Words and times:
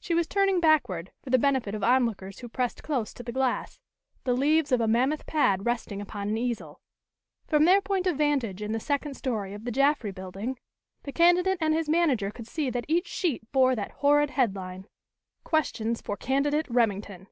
She 0.00 0.14
was 0.16 0.26
turning 0.26 0.58
backward, 0.58 1.12
for 1.22 1.30
the 1.30 1.38
benefit 1.38 1.76
of 1.76 1.84
onlookers 1.84 2.40
who 2.40 2.48
pressed 2.48 2.82
close 2.82 3.14
to 3.14 3.22
the 3.22 3.30
glass, 3.30 3.78
the 4.24 4.34
leaves 4.34 4.72
of 4.72 4.80
a 4.80 4.88
mammoth 4.88 5.26
pad 5.26 5.64
resting 5.64 6.00
upon 6.00 6.28
an 6.28 6.36
easel. 6.36 6.80
From 7.46 7.66
their 7.66 7.80
point 7.80 8.08
of 8.08 8.16
vantage 8.16 8.62
in 8.62 8.72
the 8.72 8.80
second 8.80 9.14
story 9.14 9.54
of 9.54 9.62
the 9.64 9.70
Jaffry 9.70 10.10
Building, 10.10 10.58
the 11.04 11.12
candidate 11.12 11.58
and 11.60 11.72
his 11.72 11.88
manager 11.88 12.32
could 12.32 12.48
see 12.48 12.68
that 12.68 12.84
each 12.88 13.06
sheet 13.06 13.42
bore 13.52 13.76
that 13.76 13.92
horrid 13.92 14.30
headline: 14.30 14.88
"QUESTIONS 15.44 16.00
FOR 16.00 16.16
CANDIDATE 16.16 16.66
REMINGTON." 16.68 17.28